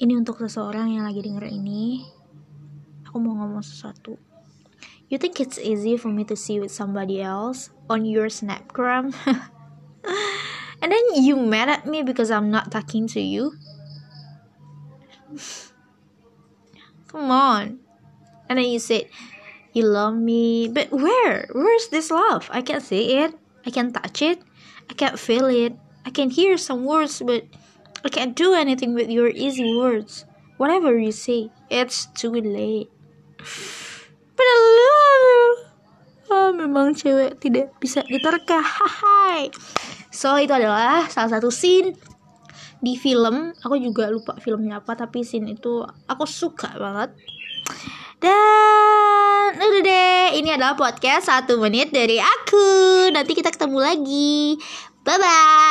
[0.00, 2.08] Ini untuk seseorang yang lagi denger ini.
[3.04, 4.16] Aku mau ngomong sesuatu.
[5.12, 9.12] You think it's easy for me to see with somebody else on your Snapgram?
[10.80, 13.52] And then you mad at me because I'm not talking to you?
[17.12, 17.84] Come on.
[18.48, 19.04] And then you said,
[19.76, 20.72] You love me.
[20.72, 21.44] But where?
[21.52, 22.48] Where's this love?
[22.48, 23.36] I can't see it.
[23.66, 24.40] I can't touch it.
[24.88, 25.76] I can't feel it.
[26.06, 27.44] I can hear some words, but
[28.00, 30.24] I can't do anything with your easy words.
[30.56, 32.88] Whatever you say, it's too late.
[34.36, 35.44] But I love you.
[36.30, 38.62] Oh, memang cewek tidak bisa diterka.
[38.62, 39.50] Hai.
[40.14, 41.98] So, itu adalah salah satu scene
[42.80, 43.52] di film.
[43.60, 47.12] Aku juga lupa filmnya apa, tapi scene itu aku suka banget.
[48.20, 52.68] Dan udah deh, ini adalah podcast satu menit dari aku.
[53.12, 54.60] Nanti kita ketemu lagi.
[55.04, 55.69] Bye bye.